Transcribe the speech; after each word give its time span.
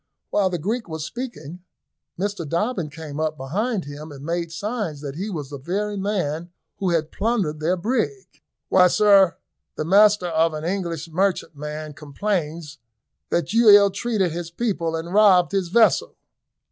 While 0.31 0.49
the 0.49 0.57
Greek 0.57 0.89
was 0.89 1.05
speaking, 1.05 1.59
Mr 2.19 2.43
Dobbin 2.49 2.89
came 2.89 3.19
up 3.19 3.37
behind 3.37 3.85
him, 3.85 4.11
and 4.11 4.25
made 4.25 4.51
signs 4.51 4.99
that 5.01 5.13
he 5.13 5.29
was 5.29 5.51
the 5.51 5.59
very 5.59 5.95
man 5.95 6.49
who 6.77 6.89
had 6.89 7.11
plundered 7.11 7.59
their 7.59 7.77
brig. 7.77 8.41
"Why, 8.67 8.87
sir, 8.87 9.37
the 9.75 9.85
master 9.85 10.25
of 10.25 10.55
an 10.55 10.63
English 10.65 11.07
merchantman 11.07 11.93
complains 11.93 12.79
that 13.29 13.53
you 13.53 13.69
ill 13.69 13.91
treated 13.91 14.31
his 14.31 14.49
people 14.49 14.95
and 14.95 15.13
robbed 15.13 15.51
his 15.51 15.67
vessel." 15.67 16.15